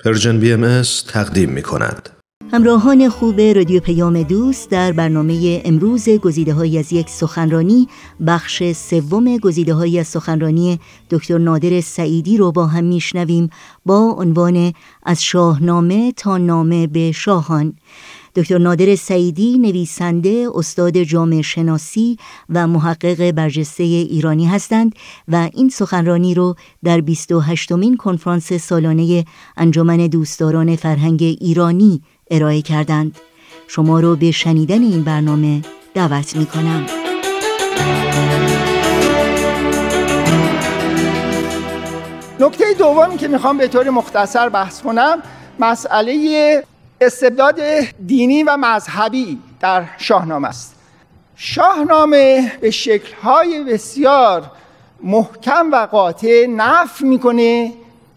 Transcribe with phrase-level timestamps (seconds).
[0.00, 2.08] Persian BMS تقدیم می کند.
[2.52, 7.88] همراهان خوب رادیو پیام دوست در برنامه امروز گزیده هایی از یک سخنرانی
[8.26, 10.80] بخش سوم گزیده هایی از سخنرانی
[11.10, 13.50] دکتر نادر سعیدی رو با هم میشنویم
[13.86, 14.72] با عنوان
[15.02, 17.74] از شاهنامه تا نامه به شاهان
[18.36, 24.94] دکتر نادر سعیدی نویسنده استاد جامعه شناسی و محقق برجسته ایرانی هستند
[25.28, 29.24] و این سخنرانی رو در 28 مین کنفرانس سالانه
[29.56, 33.18] انجمن دوستداران فرهنگ ایرانی ارائه کردند.
[33.68, 35.62] شما رو به شنیدن این برنامه
[35.94, 36.86] دعوت می کنم
[42.40, 45.22] نکته دومی که می‌خوام به طور مختصر بحث کنم
[45.58, 46.62] مسئله
[47.00, 47.60] استبداد
[48.06, 50.74] دینی و مذهبی در شاهنامه است.
[51.36, 54.50] شاهنامه به شکلهای بسیار
[55.02, 57.72] محکم و قاطع نف می‌کنه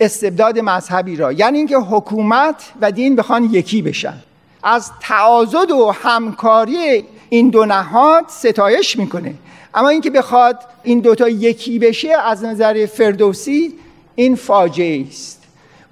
[0.00, 4.14] استبداد مذهبی را یعنی اینکه حکومت و دین بخوان یکی بشن.
[4.62, 9.34] از تعاضد و همکاری این دو نهاد ستایش می‌کنه.
[9.74, 13.74] اما اینکه بخواد این دوتا یکی بشه از نظر فردوسی
[14.14, 15.37] این فاجعه است.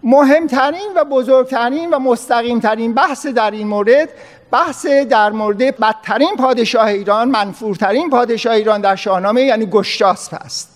[0.02, 4.08] مهمترین و بزرگترین و مستقیمترین بحث در این مورد
[4.50, 10.70] بحث در مورد بدترین پادشاه ایران منفورترین پادشاه ایران در شاهنامه یعنی گشتاسپ است.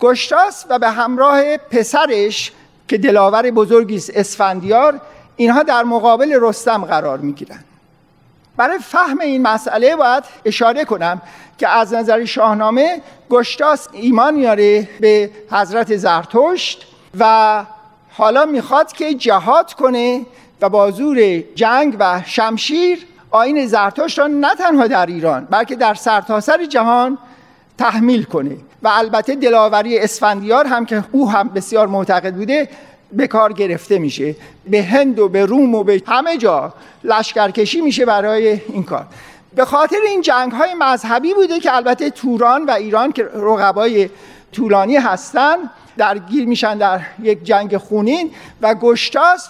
[0.00, 2.52] گشتاس و به همراه پسرش
[2.88, 5.00] که دلاور بزرگی است اسفندیار
[5.36, 7.64] اینها در مقابل رستم قرار می گیرند
[8.56, 11.22] برای فهم این مسئله باید اشاره کنم
[11.58, 16.86] که از نظر شاهنامه گشتاس ایمان میاره به حضرت زرتشت
[17.18, 17.64] و
[18.12, 20.26] حالا می‌خواد که جهاد کنه
[20.60, 25.94] و با زور جنگ و شمشیر آین زرتشت را نه تنها در ایران بلکه در
[25.94, 27.18] سرتاسر جهان
[27.78, 28.56] تحمیل کنه.
[28.82, 32.68] و البته دلاوری اسفندیار هم که او هم بسیار معتقد بوده
[33.12, 34.36] به کار گرفته میشه.
[34.70, 39.06] به هند و به روم و به همه جا لشکرکشی میشه برای این کار.
[39.54, 44.10] به خاطر این جنگ های مذهبی بوده که البته توران و ایران که رقبای
[44.52, 48.30] طولانی هستند درگیر میشن در یک جنگ خونین
[48.60, 49.48] و گشتاس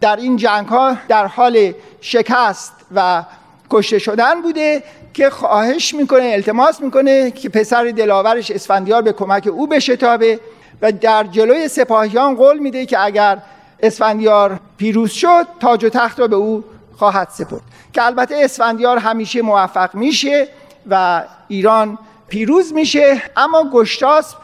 [0.00, 3.24] در این جنگ ها در حال شکست و
[3.70, 4.82] کشته شدن بوده
[5.14, 10.40] که خواهش می‌کنه التماس می‌کنه که پسر دلاورش اسفندیار به کمک او بشتابه
[10.82, 13.38] و در جلوی سپاهیان قول میده که اگر
[13.82, 16.64] اسفندیار پیروز شد تاج و تخت را به او
[16.96, 17.60] خواهد سپرد.
[17.92, 20.48] که البته اسفندیار همیشه موفق میشه
[20.90, 24.34] و ایران پیروز میشه اما گشتاس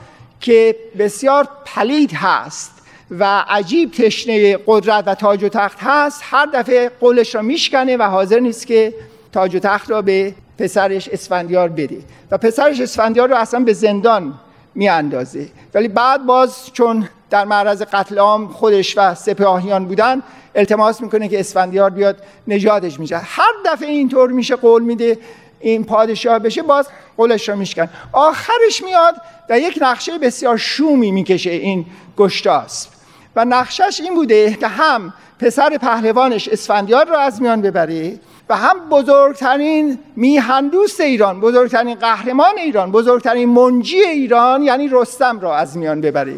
[0.40, 2.72] که بسیار پلید هست
[3.10, 8.02] و عجیب تشنه قدرت و تاج و تخت هست هر دفعه قولش را میشکنه و
[8.02, 8.94] حاضر نیست که
[9.32, 11.98] تاج و تخت را به پسرش اسفندیار بده.
[12.30, 14.34] و پسرش اسفندیار رو اصلا به زندان
[14.74, 15.48] میاندازه.
[15.74, 20.22] ولی بعد باز چون در معرض قتل عام خودش و سپاهیان بودن
[20.54, 22.16] التماس می‌کنه که اسفندیار بیاد
[22.48, 25.18] نجاتش میشه هر دفعه اینطور میشه قول میده
[25.60, 27.88] این پادشاه بشه باز قولش رو میشکن.
[28.12, 29.14] آخرش میاد
[29.50, 31.86] و یک نقشه بسیار شومی می‌کشه این
[32.16, 32.88] گشتاس.
[33.36, 38.18] و نقشش این بوده که هم پسر پهلوانش اسفندیار رو از میان ببره
[38.48, 45.76] و هم بزرگترین میهندوست ایران بزرگترین قهرمان ایران بزرگترین منجی ایران یعنی رستم را از
[45.76, 46.36] میان ببره.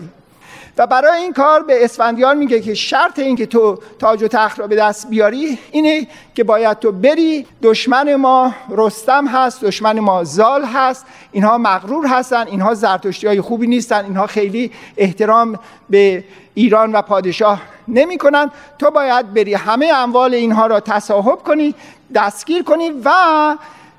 [0.78, 4.58] و برای این کار به اسفندیار میگه که شرط این که تو تاج و تخت
[4.58, 10.24] را به دست بیاری اینه که باید تو بری دشمن ما رستم هست دشمن ما
[10.24, 15.58] زال هست اینها مغرور هستن اینها زرتشتی های خوبی نیستن اینها خیلی احترام
[15.90, 16.24] به
[16.54, 18.50] ایران و پادشاه نمی کنن.
[18.78, 21.74] تو باید بری همه اموال اینها را تصاحب کنی
[22.14, 23.10] دستگیر کنی و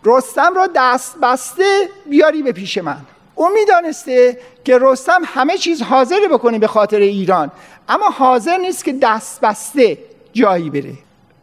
[0.06, 2.98] رستم را دست بسته بیاری به پیش من
[3.40, 7.52] او می‌دانسته که رستم همه چیز حاضر بکنه به خاطر ایران.
[7.90, 9.98] اما حاضر نیست که دست بسته
[10.34, 10.94] جایی بره.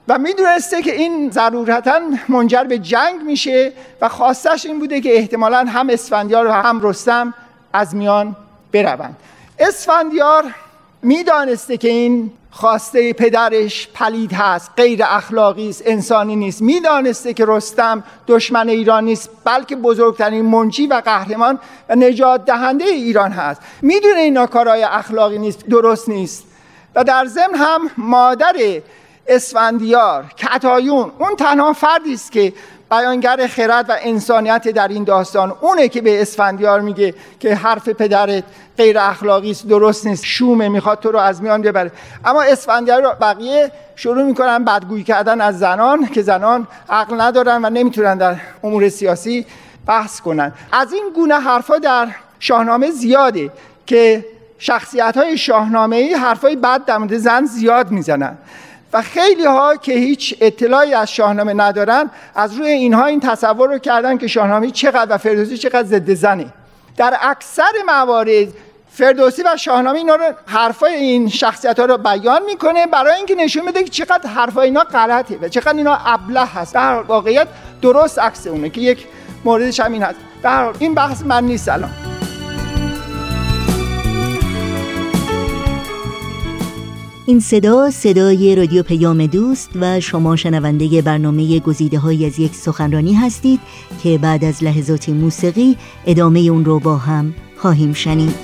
[0.09, 5.59] و می‌دونسته که این ضرورتا منجر به جنگ میشه و خواستش این بوده که احتمالا
[5.59, 7.35] هم اسفندیار و هم رستم
[7.73, 8.37] از میان
[8.73, 9.17] بروند.
[9.59, 10.45] اسفندیار
[11.07, 16.63] می‌دانسته که این خواسته پدرش پلید هست غیر اخلاقی است انسانی نیست.
[16.63, 21.59] می‌دانسته که رستم دشمن ایران نیست بلکه بزرگترین منجی و قهرمان
[21.89, 23.61] و نجات دهنده ایران هست.
[23.83, 26.45] می‌دونه اینا کارهای اخلاقی نیست درست نیست.
[26.95, 28.57] و در ضمن هم مادر
[29.27, 32.53] اسفندیار کتایون اون تنها فردی است که
[32.91, 35.55] بیانگر خرد و انسانیت در این داستان.
[35.61, 38.45] اونه که به اسفندیار میگه که حرف پدرت
[38.79, 41.93] غیر اخلاقی است درست نیست شومه می‌خواد تو رو از میان ببره.
[42.25, 47.71] اما اسفندیار رو بقیه شروع می‌کنن بدگویی کردن از زنان که زنان عقل ندارن و
[47.71, 49.47] نمی‌تونن در امور سیاسی
[49.87, 50.53] بحث کنن.
[50.73, 52.09] از این گونه حرفا در
[52.41, 53.51] شاهنامه زیاده
[53.87, 54.25] که
[54.59, 58.39] شخصیت های شاهنامه ای حرفای بد در مورد زن زیاد می‌زنن.
[58.93, 63.79] و خیلی ها که هیچ اطلاعی از شاهنامه ندارن از روی اینها این تصور رو
[63.79, 66.47] کردن که شاهنامه چقدر و فردوسی چقدر ضد زنه.
[66.97, 68.49] در اکثر موارد
[68.91, 73.67] فردوسی و شاهنامه اینا رو حرفای این شخصیت ها رو بیان می‌کنه برای اینکه نشون
[73.67, 76.75] بده که چقدر حرفای اینا غلطه و چقدر اینا ابله هست.
[76.75, 77.49] در واقعیت
[77.83, 79.07] درست عکس اونه که یک
[79.45, 80.19] موردش همین هست.
[80.43, 82.16] در این بحث من نیست الان.
[87.29, 93.15] این صدا صدای رادیو پیام دوست و شما شنونده برنامه گزیده های از یک سخنرانی
[93.15, 93.61] هستید
[94.03, 95.77] که بعد از لحظات موسیقی
[96.07, 98.35] ادامه اون رو با هم خواهیم شنید.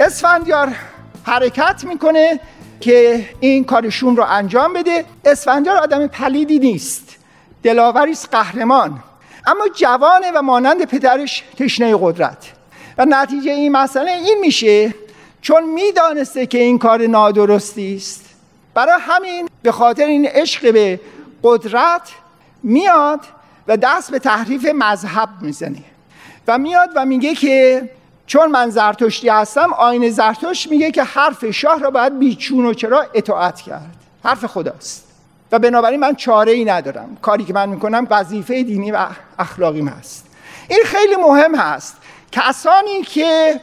[0.00, 0.68] اسفندیار
[1.22, 2.40] حرکت می‌کنه.
[2.80, 5.04] که این کارشون رو انجام بده.
[5.24, 7.16] اسفندیار آدم پلیدی نیست.
[7.62, 9.02] دلاوری قهرمان.
[9.46, 12.52] اما جوانه و مانند پدرش تشنه قدرت.
[12.98, 14.94] و نتیجه این مسئله این میشه
[15.42, 18.24] چون می‌دانسته که این کار نادرستی است.
[18.74, 21.00] برای همین به خاطر این عشق به
[21.42, 22.08] قدرت
[22.62, 23.20] میاد
[23.68, 25.82] و دست به تحریف مذهب می‌زنه.
[26.48, 27.88] و میاد و میگه که
[28.26, 33.06] چون من زرتشتی هستم آین زرتشت میگه که حرف شاه را باید بیچون و چرا
[33.14, 33.96] اطاعت کرد.
[34.24, 35.06] حرف خداست.
[35.52, 37.16] و بنابراین من چاره ای ندارم.
[37.22, 39.06] کاری که من می‌کنم وظیفه دینی و
[39.38, 40.26] اخلاقیم هست.
[40.68, 41.96] این خیلی مهم هست.
[42.32, 43.60] کسانی که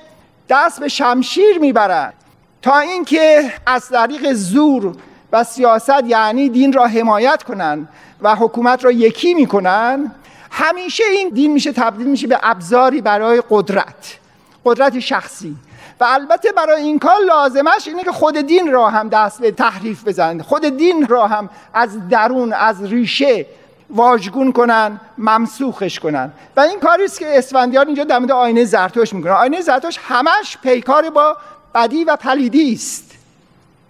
[0.50, 2.14] دست به شمشیر می‌برند
[2.62, 4.96] تا اینکه از طریق زور
[5.32, 7.90] و سیاست یعنی دین را حمایت کنند
[8.22, 10.12] و حکومت را یکی می‌کنن
[10.52, 14.20] همیشه این دین میشه تبدیل میشه به ابزاری برای قدرت.
[14.66, 15.56] قدرت شخصی.
[16.00, 20.08] و البته برای این کار لازمش اینه که خود دین را هم دست به تحریف
[20.08, 20.42] بزنند.
[20.42, 23.46] خود دین را هم از درون از ریشه
[23.90, 26.32] واژگون کنن ممسوخش کنن.
[26.56, 29.32] و این کاری است که اسفندیار اینجا در مورد آینه زرتوش می‌کنه.
[29.32, 31.38] آینه زرتوش همش پیکار با
[31.76, 33.12] بدی و پلیدی است.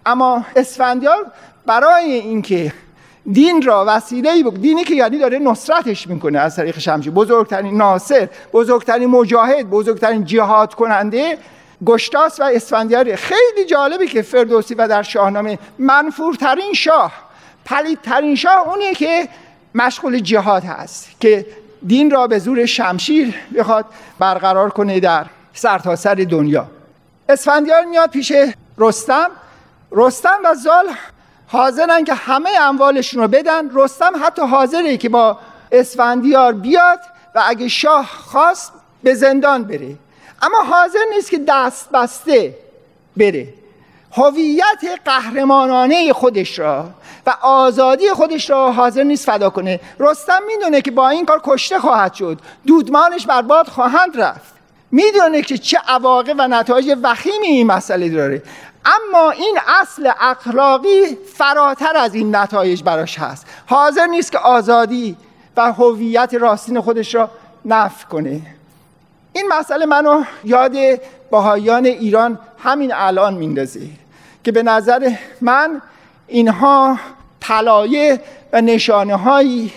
[0.05, 1.25] اما اسفندیار
[1.65, 2.73] برای اینکه
[3.31, 7.11] دین را وسیله بود دینی که یعنی داره نصرتش می‌کنه از طریق شمشیر.
[7.11, 11.37] بزرگترین ناصر بزرگترین مجاهد بزرگترین جهاد کننده
[11.85, 13.15] گشتاس و اسفندیار.
[13.15, 17.13] خیلی جالبی که فردوسی و در شاهنامه منفورترین شاه
[17.65, 19.29] پلیدترین شاه اونیه که
[19.75, 21.45] مشغول جهاد هست که
[21.87, 23.85] دین را به زور شمشیر بخواد
[24.19, 26.67] برقرار کنه در سرتاسر سر دنیا.
[27.29, 28.33] اسفندیار میاد پیش
[28.77, 29.29] رستم.
[29.91, 30.85] رستم و زال
[31.53, 33.69] حاضرن که همه اموالشون رو بدن.
[33.73, 35.37] رستم حتی حاضره که با
[35.71, 36.99] اسفندیار بیاد
[37.35, 38.73] و اگه شاه خواست
[39.03, 39.95] به زندان بره.
[40.41, 42.55] اما حاضر نیست که دست بسته
[43.17, 43.47] بره.
[44.11, 46.89] هویت قهرمانانه خودش را
[47.25, 49.79] و آزادی خودش را حاضر نیست فدا کنه.
[49.99, 52.39] رستم می‌دونه که با این کار کشته خواهد شد.
[52.67, 54.53] دودمانش برباد خواهند رفت.
[54.91, 58.43] می‌دونه که چه عواقب و نتایج وخیمی این مسئله داره.
[58.85, 63.47] اما این اصل اخلاقی فراتر از این نتایج براش هست.
[63.65, 65.17] حاضر نیست که آزادی
[65.57, 67.31] و هویت راستین خودش را
[67.65, 68.41] نفع کنه.
[69.33, 70.75] این مسئله منو یاد
[71.29, 73.87] باهایان ایران همین الان میندازه
[74.43, 75.81] که به نظر من
[76.27, 76.99] اینها
[77.39, 78.21] طلایه
[78.53, 79.73] و نشانه هایی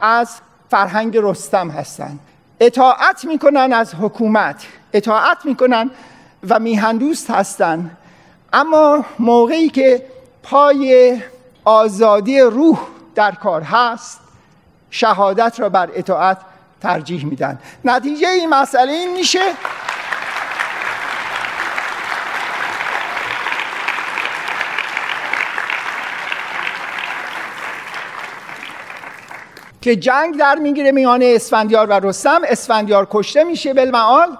[0.00, 0.30] از
[0.70, 2.18] فرهنگ رستم هستند
[2.60, 5.90] اطاعت می‌کنن از حکومت اطاعت می‌کنن
[6.48, 7.96] و میهندوست هستند
[8.52, 10.06] اما موقعی که
[10.42, 11.18] پای
[11.64, 12.78] آزادی روح
[13.14, 14.20] در کار هست
[14.90, 16.38] شهادت را بر اطاعت
[16.80, 17.58] ترجیح میدن.
[17.84, 19.40] نتیجه این مسئله این میشه
[29.80, 32.40] که جنگ در می‌گیره میان اسفندیار و رستم.
[32.48, 34.38] اسفندیار کشته میشه بالمعال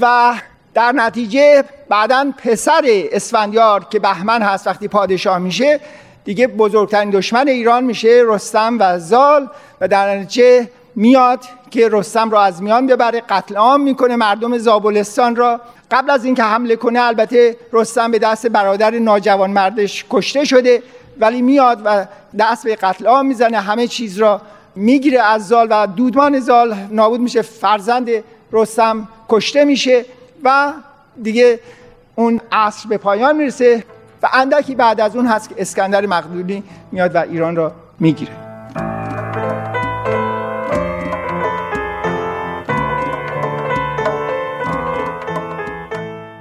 [0.00, 0.34] و
[0.76, 5.80] در نتیجه بعدا پسر اسفندیار که بهمن هست وقتی پادشاه میشه
[6.24, 9.48] دیگه بزرگترین دشمن ایران میشه رستم و زال.
[9.80, 15.36] و در نتیجه میاد که رستم را از میان ببره قتل عام می‌کنه مردم زابلستان
[15.36, 15.60] را.
[15.90, 20.82] قبل از اینکه حمله کنه البته رستم به دست برادر ناجوان مردش کشته شده
[21.20, 22.06] ولی میاد و
[22.38, 23.60] دست به قتل عام می‌زنه.
[23.60, 24.40] همه چیز را
[24.74, 26.74] می‌گیره از زال و دودمان زال.
[26.90, 28.08] نابود میشه فرزند
[28.52, 30.04] رستم کشته میشه.
[30.46, 30.72] و
[31.22, 31.60] دیگه
[32.14, 33.84] اون عصر به پایان می‌رسه
[34.22, 36.62] و اندکی بعد از اون هست که اسکندر مقدونی
[36.92, 38.32] میاد و ایران را می‌گیره.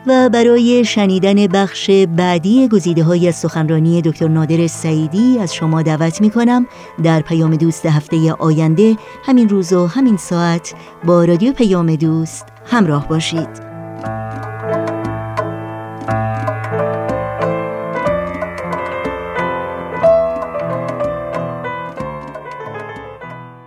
[0.07, 6.21] و برای شنیدن بخش بعدی گزیده های از سخنرانی دکتر نادر سعیدی از شما دعوت
[6.21, 6.67] می کنم
[7.03, 8.95] در پیام دوست هفته آینده
[9.25, 13.74] همین روز و همین ساعت با رادیو پیام دوست همراه باشید.